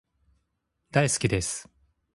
[0.89, 1.69] 大好きです